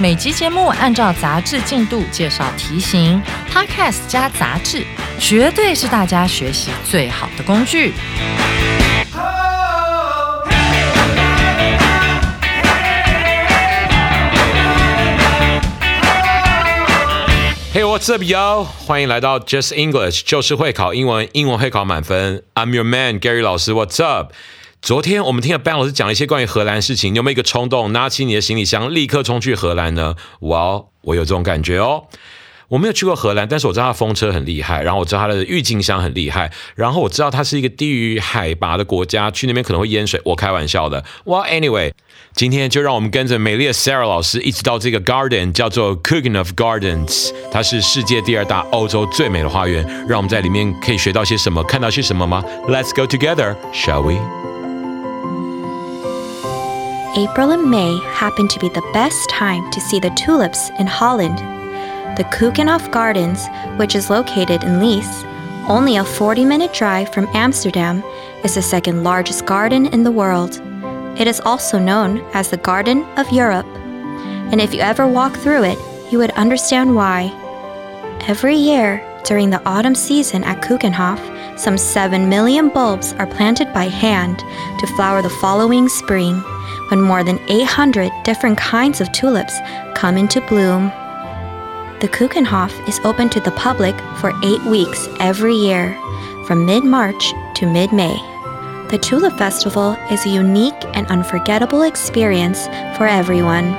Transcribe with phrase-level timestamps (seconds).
[0.00, 3.22] 每集节目按照杂志进度介绍题型
[3.52, 4.82] ，Podcast 加杂志，
[5.18, 7.92] 绝对是大家学习最好的工具。
[17.74, 18.64] Hey, what's up, yo？
[18.64, 22.42] 欢迎来到 Just English，就是会考英文，英文会考满分。
[22.54, 24.32] I'm your man Gary 老师，What's up？
[24.82, 30.16] 昨天我们听了 Ben 老师讲一些关于荷兰的事情，你有没有一个冲动，拿起你的行李箱，立刻冲去荷兰呢？
[30.40, 32.04] 哇，我有这种感觉哦。
[32.68, 40.18] 我没有去过荷兰，但是我知道它风车很厉害，然后我知道它的郁金香很厉害，然后我知道它是一个低于海拔的国家，去那边可能会淹水。
[40.24, 41.04] 我开玩笑的。
[41.26, 41.92] 哇，Anyway，
[42.34, 49.84] 今天就让我们跟着美丽的 Sarah 老师一起到这个 garden，叫做 Cooking of Gardens，它是世界第二大、欧洲最美的花园。
[50.08, 54.49] 让我们在里面可以学到些什么，看到些什么吗？Let's go together, shall we?
[57.20, 61.36] April and May happen to be the best time to see the tulips in Holland.
[62.16, 63.46] The Keukenhof Gardens,
[63.76, 65.24] which is located in Lees,
[65.68, 68.02] only a 40 minute drive from Amsterdam,
[68.42, 70.62] is the second largest garden in the world.
[71.20, 73.66] It is also known as the Garden of Europe.
[74.50, 75.78] And if you ever walk through it,
[76.10, 77.30] you would understand why.
[78.28, 81.20] Every year, during the autumn season at Keukenhof,
[81.58, 84.38] some 7 million bulbs are planted by hand
[84.78, 86.42] to flower the following spring,
[86.90, 89.58] when more than 800 different kinds of tulips
[89.94, 90.88] come into bloom.
[92.00, 95.94] The Keukenhof is open to the public for eight weeks every year,
[96.46, 98.16] from mid March to mid May.
[98.90, 103.70] The Tulip Festival is a unique and unforgettable experience for everyone.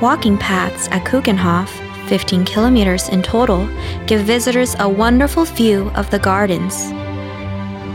[0.00, 1.68] Walking paths at Keukenhof,
[2.08, 3.66] 15 kilometers in total,
[4.06, 6.92] give visitors a wonderful view of the gardens.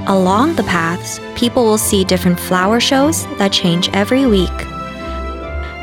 [0.08, 4.58] Along the paths, people will see different flower shows that change every week.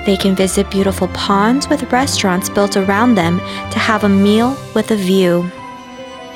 [0.07, 4.91] They can visit beautiful ponds with restaurants built around them to have a meal with
[4.91, 5.51] a view.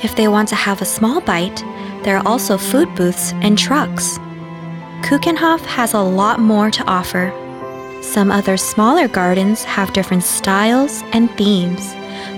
[0.02, 1.64] If they want to have a small bite,
[2.02, 4.18] there are also food booths and trucks.
[5.00, 7.32] Kuchenhof has a lot more to offer.
[8.02, 11.94] Some other smaller gardens have different styles and themes.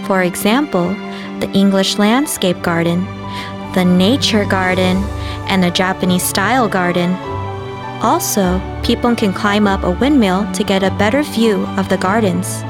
[0.07, 0.91] For example,
[1.41, 3.05] the English Landscape Garden,
[3.75, 5.03] the Nature Garden,
[5.51, 7.13] and the Japanese Style Garden.
[8.03, 12.63] Also, people can climb up a windmill to get a better view of the gardens.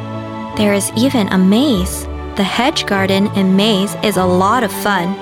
[0.57, 2.07] There is even a maze.
[2.37, 5.15] The hedge garden and maze is a lot of fun.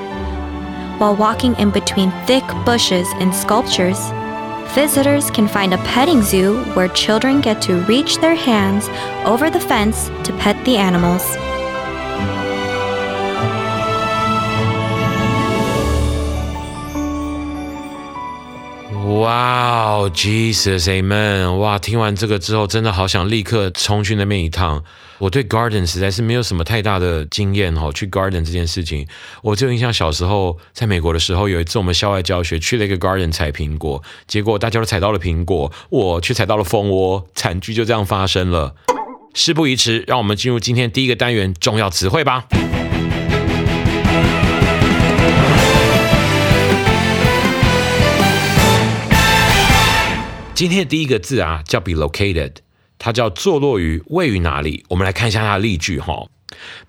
[0.99, 4.01] While walking in between thick bushes and sculptures,
[4.75, 8.89] visitors can find a petting zoo where children get to reach their hands
[9.27, 11.37] over the fence to pet the animals.
[19.19, 21.53] 哇哦 Jesus, Amen！
[21.57, 24.85] 哇，听完这个之后，真的好想立刻冲去那边一趟。
[25.19, 29.07] 我对 garden 实在是没有什么太大的经验哈，去 garden 这件事情，
[29.43, 38.75] 我就印象小时候在美国的时候，有一次我们校外教学去了一个 garden 采苹果，结果大家都采到了苹果，我却采到了蜂窝，惨剧就这样发生了。
[39.35, 42.45] 事不宜迟，让我们进入今天第一个单元重要词汇吧。
[50.59, 52.55] 今天的第一个字啊，叫 be located，
[52.99, 54.85] 它叫坐落于、位于哪里。
[54.89, 56.27] 我们来看一下它的例句哈。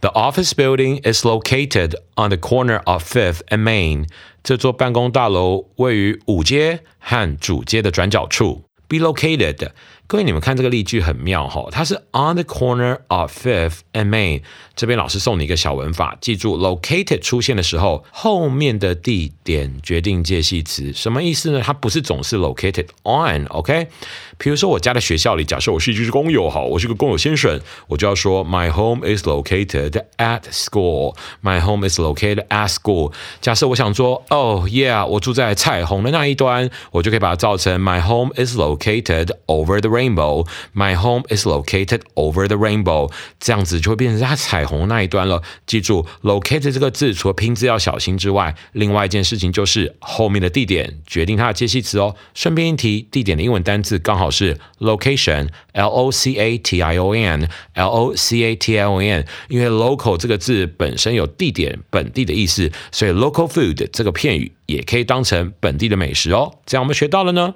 [0.01, 4.07] The office building is located on the corner of Fifth and Main。
[4.41, 8.63] 这座办公大楼位于五街和主街的转角处。
[8.87, 9.69] Be located。
[10.08, 14.42] 各位，你们看这个例句很妙哈，它是 on the corner of Fifth and Main。
[14.76, 21.62] 这边老师送你一个小文法，记住 located 出现的时候，后面的地点决定介系词，什么意思呢？
[21.64, 23.88] 它不是总是 located on，OK？
[24.36, 33.12] 比如说我家的学校里，假设我是一只工友，好，我是个工友先生，我就要说 My home is located at school。My home is located at school。
[33.40, 40.47] 假设我想说，Oh yeah，我住在彩虹的那一端，我就可以把它造成 My home is located over the Rainbow.
[40.73, 43.11] My home is located over the rainbow.
[43.39, 45.41] 这样子就会变成它彩虹那一端了。
[45.65, 52.15] 记住，located 这个字，除了拼字要小心之外，另外一件事情就是后面的地点决定它的接系词哦。
[52.33, 59.25] 顺便一提，地点的英文单字刚好是 location，l o c a t i o n，l o c a t i o n。
[59.49, 66.53] 因为 local 这个字本身有地点、本地的意思，所以 local food 这个片语也可以当成本地的美食哦。
[66.65, 67.55] 这样我们学到了呢。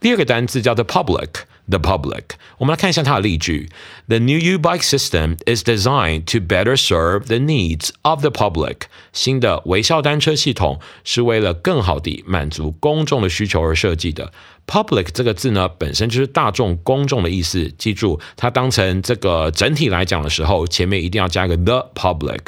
[0.00, 1.28] 第二个单词叫做 public
[1.70, 2.24] The public。
[2.58, 3.70] 我们来看一下它的例句。
[4.08, 8.82] The new U-bike system is designed to better serve the needs of the public。
[9.12, 14.32] 新的微笑单车系统是为了更好地满足公众的需求而设计的。
[14.66, 17.72] Public 这个字呢，本身就是大众、公众的意思。
[17.76, 22.40] 记住，它当成这个整体来讲的时候，前面一定要加个 the public。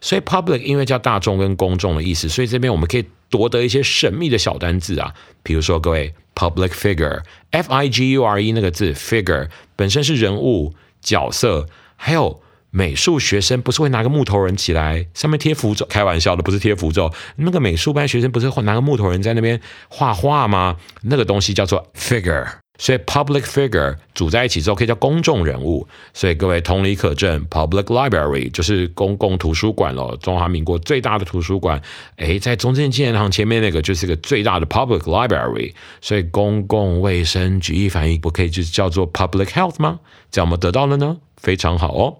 [0.00, 5.14] 所以 public 因为叫大众跟公众的意思，所以这边我们可以夺得一些神秘的小单字啊。
[5.42, 11.66] 比如说，各位 public figure，f i g u r e 那个字 figure 本身是人物、角色，
[11.96, 12.42] 还有。
[12.72, 15.84] 美术学生不是会拿个木头人起来，上面贴符咒？
[15.86, 17.12] 开玩笑的，不是贴符咒。
[17.34, 20.76] 那个美术班学生不是会拿个木头人在那边画画吗？
[21.02, 22.46] 那个东西叫做 figure。
[22.80, 25.86] 所以 public figure 组在一起之后可以叫公众人物。
[26.14, 30.16] 所以各位同理可证，public library 就是公共图书馆了。
[30.16, 31.82] 中华民国最大的图书馆，
[32.16, 35.74] 诶，在中正纪念堂前面那个就是个最大的 public library。
[36.00, 40.00] 所以公共卫生举一反一，不可以就叫做 public health 吗？
[40.30, 42.16] 这样我们得到了呢，非常好哦。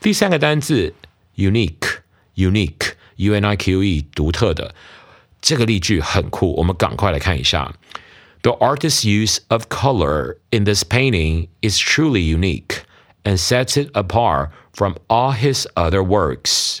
[0.00, 0.94] 第三个单字
[1.36, 4.74] unique，unique，u n i q e，独特的。
[5.42, 7.74] 这个例句很酷，我们赶快来看一下。
[8.41, 12.83] The artist's use of color in this painting is truly unique
[13.23, 16.79] and sets it apart from all his other works.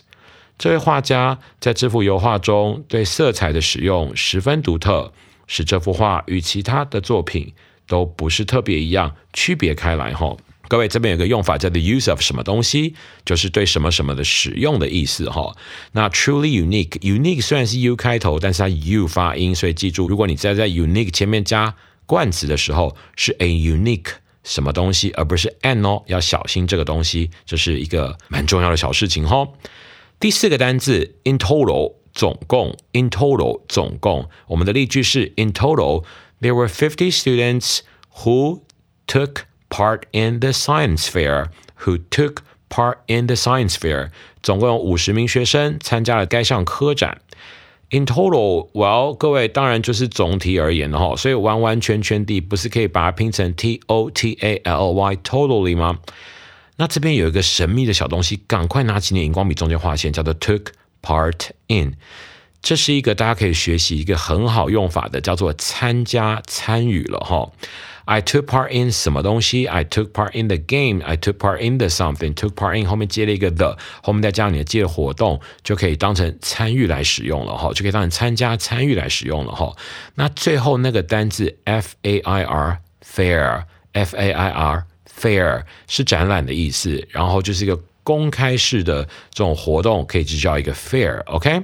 [0.57, 5.13] 这位画家在这幅油画中对色彩的使用十分独特，
[5.47, 7.53] 使这幅画与其他的作品
[7.87, 10.13] 都不是特别一样，区别开来。
[10.13, 10.37] 吼。
[10.68, 12.94] 各位，这边有个用法叫 the use of 什么东西，
[13.24, 15.56] 就是对什么什么的使用的意思哈。
[15.92, 21.74] 那 truly unique，unique 虽然是 u 开头，但是它 u 发音，所以记住，如果你在在 unique 前面加
[22.04, 24.10] 冠词的时候，是 a unique
[24.44, 29.48] 什么东西，而不是 an 哦，要小心这个东西，这是一个蛮重要的小事情哈。
[30.20, 36.04] 第四个单字 in total 总共 in total 总共，我们的例句是 in total
[36.40, 37.80] there were fifty students
[38.22, 38.62] who
[39.06, 41.48] took Part in the science fair,
[41.84, 44.10] who took part in the science fair，
[44.42, 47.20] 总共有五十名学生参加了该项科展。
[47.90, 55.98] In total，well，各位当然就是总体而言的哈，所以完完全全地不是可以把它拼成 t o t a l y，totally 吗？
[56.76, 60.66] 那这边有一个神秘的小东西，赶快拿起你荧光笔，中间画线，叫做 took
[61.02, 61.94] part in。
[62.60, 67.50] 这是一个大家可以学习一个很好用法的，叫做参加参与了哈。
[68.04, 71.04] I took part in 什么东西？I took part in the game.
[71.04, 72.32] I took part in the something.
[72.32, 79.76] Took part in 后面接了一个 the，后面再加上你的接的活动，就可以当成参与来使用了哈，就可以当成参加参与来使用了哈。
[80.14, 84.86] 那最后那个单字 f a i r fair f a i r
[85.20, 91.22] fair 是展览的意思，然后就是一个公开式的这种活动，可以就叫一个 fair。
[91.26, 91.62] OK，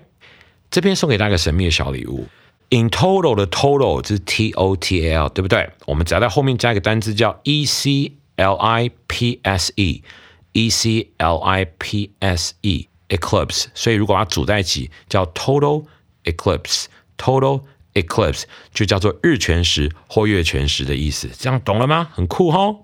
[0.74, 2.26] 这边送给大家个神秘的小礼物。
[2.70, 5.70] In total 的 total 就是 T O T A L，对不对？
[5.86, 13.66] 我们只要在后面加一个单词叫 E C L I P S E，E C L I P S E，eclipse。
[13.72, 15.84] 所以如果把它组在一起，叫 total
[16.24, 17.62] eclipse，total
[17.92, 18.42] eclipse
[18.72, 21.30] 就叫做日全食或月全食的意思。
[21.38, 22.08] 这样懂了吗？
[22.12, 22.74] 很酷哈。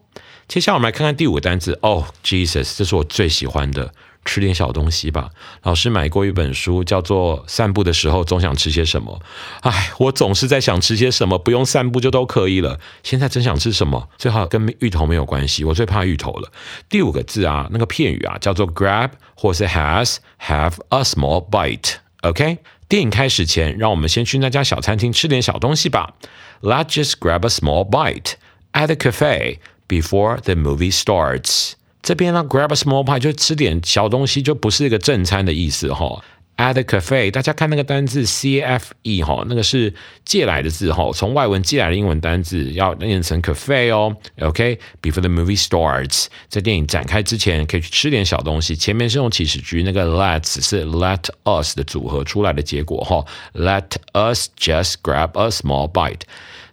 [0.46, 1.76] 接下来我们来看看第五个单词。
[1.82, 3.92] 哦，Jesus，这是我最喜欢的。
[4.24, 5.30] 吃点小东西吧。
[5.62, 9.20] 老师买过一本书，叫做《散步的时候总想吃些什么》。
[9.68, 12.78] 唉，我总是在想吃些什么，不用散步就都可以了。
[13.02, 15.64] 现在真想吃什么，最好跟芋头没有关系。
[15.64, 16.52] 我最怕芋头了。
[16.88, 21.94] 第五个字啊，那个片语啊，叫做 grab 或是 has have a small bite。
[22.22, 22.58] OK，
[22.88, 26.14] 电影开始前，让我们先去那家小餐厅吃点小东西吧。
[26.60, 28.34] Let's just grab a small bite
[28.72, 29.58] at the cafe
[29.88, 31.72] before the movie starts.
[32.02, 36.22] 这边呢，grab a small pie 就吃点小东西，就不是一个正餐的意思哈。
[36.56, 39.94] At the cafe，大家看那个单字 C F E 哈，那个是
[40.26, 44.14] 借来的字哈，从外文借来的英文单字要念成 cafe 哦。
[44.40, 48.76] OK，before the movie starts，在电影展开之前可以去吃点小东西。
[48.76, 53.24] 前面是用祈使句，那个 let's 是 let us 的组合出来的结果哈。
[53.54, 56.22] Let us just grab a small bite。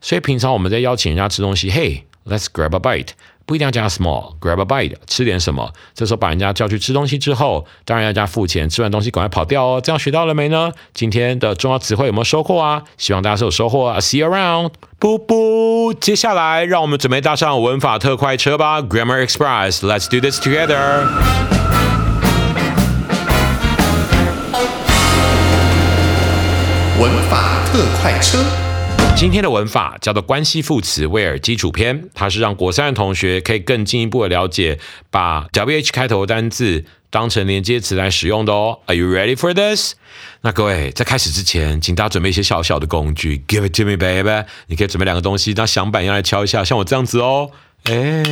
[0.02, 3.12] 所以平常我们在邀请人家吃东西，Hey，let's grab a bite。
[3.48, 5.72] 不一定要加 small，grab a bite，吃点什么。
[5.96, 8.70] 这时候把人家叫去吃东西之后，当然要加付钱。
[8.70, 9.82] 吃完东西赶快跑掉哦。
[9.82, 10.74] 这样学到了没呢？
[10.94, 12.84] 今天的重要词汇有没有收获啊？
[12.98, 14.00] 希望大家是有收获啊。
[14.02, 15.94] See you around，不不。
[15.94, 21.08] 接下来让我们准备搭上文法特快车吧，Grammar Express，Let's do this together。
[27.00, 28.67] 文法特快车。
[29.20, 34.78] 今天的文法叫做关系副词 where 基础篇，它是让国三的同学可以更进一步的了解，
[35.10, 38.78] 把 wh 开头的单字当成连接词来使用的哦。
[38.86, 39.96] Are you ready for this？
[40.42, 44.46] 那各位在开始之前，请大家准备一些小小的工具，Give it to me, baby。
[44.68, 47.50] 你可以准备两个东西，当响板一样来敲一下，像我这样子哦。
[47.86, 48.30] 哎，有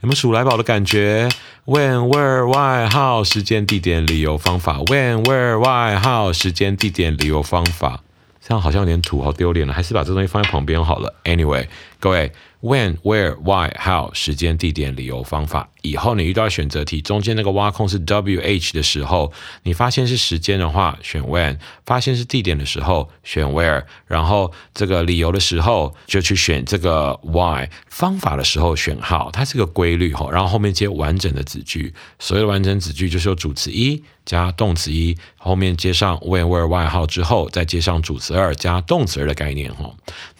[0.00, 1.28] 没有数来宝的感觉
[1.66, 3.22] ？When, where, why, how？
[3.22, 4.78] 时间、地点、理由、方法。
[4.78, 6.32] When, where, why, how？
[6.32, 8.00] 时间、地点、理由、方法。
[8.46, 11.14] 这样好像有点土，好丢脸了，还是把这东西放在旁边好了。
[11.24, 11.66] Anyway，
[11.98, 12.30] 各位
[12.64, 15.68] ，when、where、why、how，时间、地点、理由、方法。
[15.82, 19.30] 以后你遇到选择题，中间那个挖空是 W H 的时候，
[19.64, 29.30] 你发现是时间的话，选 when；发现是地点的时候，选 where；然后这个理由的时候，就去选这个 why；方法的时候选 how。
[29.30, 31.92] 它是个规律哈，然后后面接完整的子句。
[32.18, 34.02] 所谓的完整子句就是有主词一。
[34.24, 39.94] 加动词一，后面接上 when、where、why、how 之后，再接上主词二加动词二的概念哈。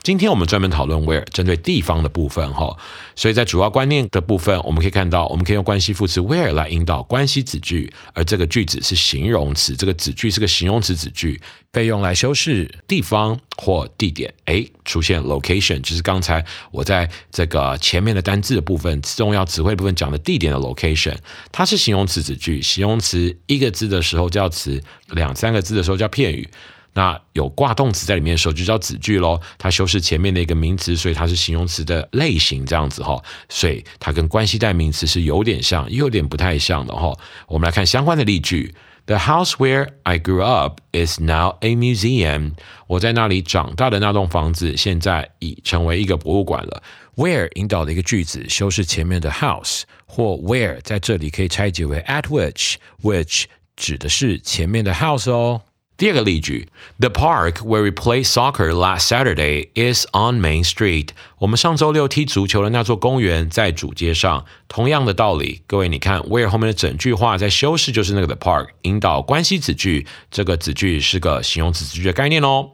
[0.04, 2.76] 今天我们专门讨论 where 针对地方的部分哈，
[3.16, 11.40] 所以在主要观念的部分，我们可以看到，我们可以用关系副词 where 来引导关系子句，而这个句子是形容词，这个子句是个形容词子句。
[11.72, 21.16] 被用来修饰地方或地点，诶，出现 location，就是刚才我在这个前面的单字的部分，重要词汇部分讲的地点的 location，
[21.50, 26.48] 它是形容词子句，形容词一个字的时候叫词，两三个字的时候叫片语，
[26.94, 37.12] 那有挂动词在里面的时候就叫子句喽，它修饰前面的一个名词，所以它是形容词的类型这样子哈，所以它跟关系代名词是有点像，又有点不太像的哈。
[37.48, 38.74] 我们来看相关的例句。
[39.06, 42.52] The house where I grew up is now a museum.
[42.86, 46.82] 我在那里长大的那栋房子，现在已成为一个博物馆了。
[47.14, 53.44] Where 引导的一个句子，修饰前面的 house，或 where 在这里可以拆解为 at which，which
[53.76, 55.60] 指的是前面的 house 哦。
[55.96, 61.10] 第二个例句，The park where we play soccer last Saturday is on Main Street。
[61.38, 64.44] 我们上周六踢足球的那座公园在主街上。
[64.66, 70.04] 同样的道理，各位你看，where 后面的整句话在修饰就是那个 the park，引导关系子句。
[70.32, 72.70] 这个子句是个形容词子句的概念哦。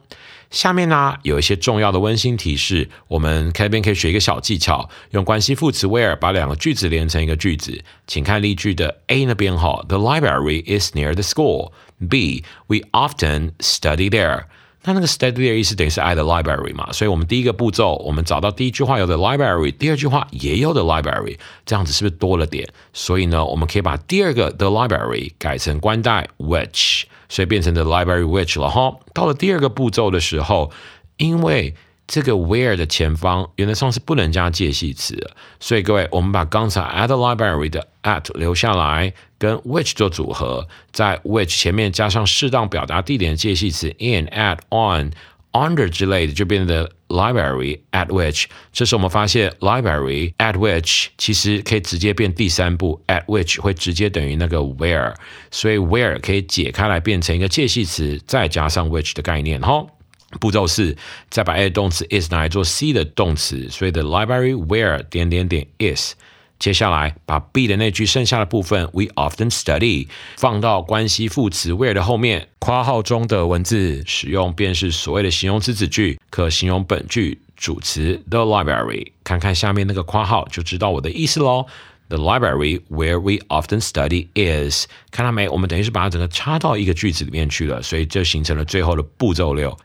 [0.51, 7.81] 下面呢有一些重要的温馨提示，我们开边可以学一个小技巧，用关系副词 where 把两个句子连成一个句子。
[8.05, 11.71] 请看例句的 A 那边哈，The library is near the school。
[12.09, 14.43] B we often study there。
[14.83, 22.67] 那那个 study there 意思等于是 at the library 嘛，所以我们第一个步骤，我们找到第一句话有的 library，第二句话也有的 library，这样子是不是多了点？
[22.91, 27.03] 所以呢，我们可以把第二个 the library 改成关带 which。
[27.31, 28.93] 所以变成 the library which 了哈。
[29.13, 30.69] 到了第二个步骤的时候，
[31.15, 31.73] 因为
[32.05, 45.11] 这个 where 的前方原则上是不能加介系词，所以各位，我们把刚才 at the library 的 at 留下来，跟 which 做组合，在 which 前面加上适当表达地点的介系词 in、at、on。
[45.51, 55.13] Under 之类的就变成 library at which，这时我们发现 library at which 其实可以直接变第三步 at which 会直接等于那个 where，
[55.51, 59.85] 所以 where 可以解开来变成一个介系词，再加上 which 的概念哈。
[60.39, 60.95] 步骤四，
[61.29, 66.13] 再把 a 动词 is 拿来做 c 的动词，所以 the library where 点点点 is。
[66.61, 79.11] 接下来把 B 的那句剩下的部分 We often study 放到关系副词 where 的后面，括号中的文字使用便是所谓的形容词子句，可形容本句主词 the library。
[79.23, 81.65] 看看下面那个括号就知道我的意思喽。
[82.09, 85.49] The library where we often study is 看到没？
[85.49, 89.75] 我们等于是把它整个插到一个句子里面去了，所以就形成了最后的步骤六。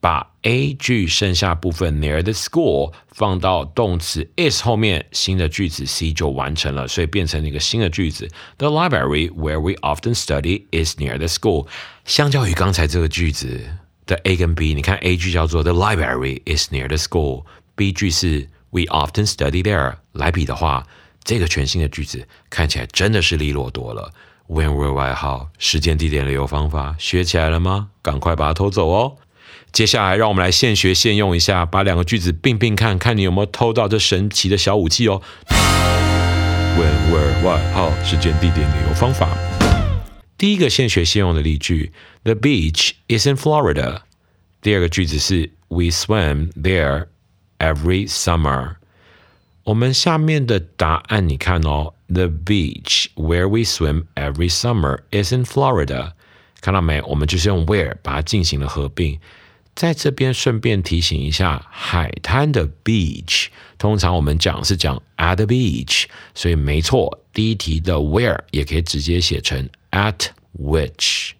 [0.00, 8.26] 把 A 句剩下部分 near the school 放到动词 is 后面，新的句子 C 就完成了，所以变成了一个新的句子。
[8.56, 11.66] The library where we often study is near the school。
[12.06, 13.60] 相较于刚才这个句子
[14.06, 19.62] 的 A 跟 B，你看 A 句叫做 The library is near the school，B 句是 We often study
[19.62, 19.96] there。
[20.12, 20.86] 来比的话，
[21.22, 24.10] 这个全新的句子看起来真的是利落多了。
[24.48, 25.48] When were I how？
[25.58, 27.90] 时间、地点、理由、方法，学起来了吗？
[28.00, 29.16] 赶快把它偷走哦！
[29.72, 35.22] 接下来，让我们来现学现用一下，把两个句子并并看看，你有没有偷到这神奇的小武器哦。
[35.48, 39.28] When, where, why, how，时间、地点、理由、方法。
[40.36, 41.92] 第一个现学现用的例句
[42.24, 44.00] ：The beach is in Florida。
[44.60, 47.06] 第二个句子是：We swim there
[47.58, 48.76] every summer。
[49.64, 56.12] 我们下面的答案你看哦，The beach where we swim every summer is in Florida。
[56.60, 57.00] 看到没？
[57.02, 59.18] 我们就是用 where 把它进行了合并。
[59.74, 63.46] 在这边顺便提醒一下，海滩的 beach
[63.78, 70.26] 通常我们讲是讲 at the beach，所以没错，第一题的 where 也可以直接写成 at
[70.58, 71.30] which，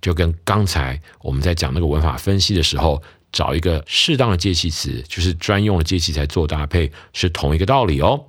[0.00, 3.02] 就跟刚才我们在讲那个文法分析的时候，
[3.32, 8.26] 找一个适当的介系词，就是专用的介系词做搭配，是同一个道理哦。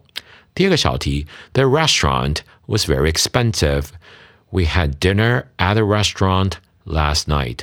[0.56, 3.86] 第二个小题，The restaurant was very expensive.
[4.50, 6.54] We had dinner at the restaurant
[6.86, 7.60] last night.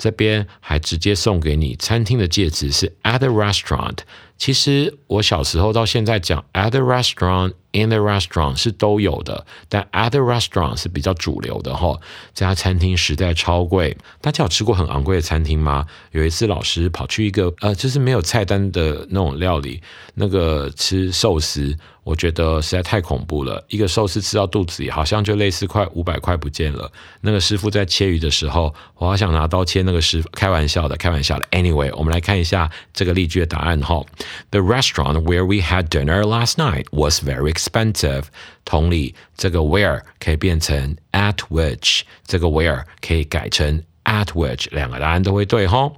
[0.00, 3.98] 这边还直接送给你餐厅的戒指是 at the restaurant。
[4.38, 7.52] 其实我小时候到现在讲 at the restaurant。
[7.72, 11.96] In the restaurant 是都有的，但 at the restaurant 是比较主流的哈。
[12.34, 15.86] 这家餐厅实在超贵，大家有吃过很昂贵的餐厅吗？
[16.10, 19.80] 有一次老师跑去一个呃，就是没有菜单的那种料理，
[20.14, 23.64] 那个吃寿司，我觉得实在太恐怖了。
[23.68, 26.90] 一个寿司吃到肚子里，好像就类似快五百块不见了。
[27.20, 31.46] 那个师傅在切鱼的时候，我好想拿刀切那个师傅，开玩笑的，开玩笑的。
[31.52, 34.04] Anyway，我们来看一下这个例句的答案哈。
[34.50, 38.23] The restaurant where we had dinner last night was very expensive。
[38.63, 45.91] 同理，这个 where 可以变成 at which，这个 where 可以改成 at which，两个答案都会对哈。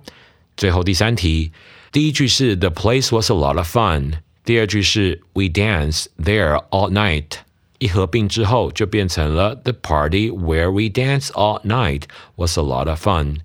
[0.56, 1.52] 最后第三题，
[1.92, 7.40] 第一句是 The place was a lot of fun，第二句是 We danced there all night。
[7.80, 12.04] 一合并之后就变成了 The party where we danced all night
[12.36, 13.42] was a lot of fun。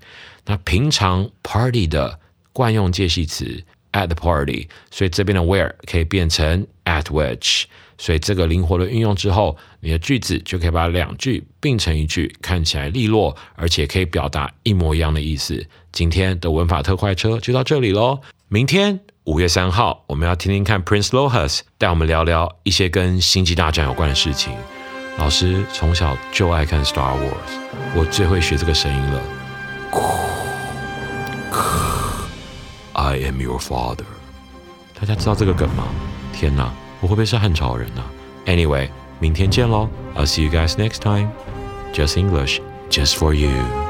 [0.47, 2.19] 那平常 party 的
[2.55, 3.63] 惯用介系词
[3.93, 7.65] at the party，所以这边的 where 可以变成 at which。
[7.98, 15.66] 所以这个灵活的运用之后，你的句子就可以把两句并成一句，看起来利落，而且可以表达一模一样的意思。
[15.92, 18.20] 今天的文法特快车就到这里喽。
[18.50, 24.54] 明天五月三号，我们要听听看 Prince Lohas 带我们聊聊一些跟星际大战有关的事情。
[25.18, 27.60] 老师从小就爱看 Star Wars，
[27.96, 29.22] 我最会学这个声音了。
[32.94, 34.06] I am your father。
[35.00, 35.88] 大家知道这个梗吗？
[36.32, 36.72] 天哪！
[37.01, 38.03] 我会不会是汉朝人呢？
[38.47, 39.89] Anyway，明天见喽！
[40.17, 41.29] I'll see you guys next time.
[41.93, 42.61] Just English,
[42.91, 43.86] just for you.